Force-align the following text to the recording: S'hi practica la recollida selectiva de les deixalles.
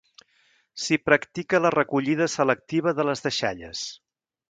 S'hi 0.85 0.97
practica 1.09 1.61
la 1.67 1.73
recollida 1.77 2.31
selectiva 2.39 2.97
de 3.01 3.09
les 3.11 3.27
deixalles. 3.31 3.89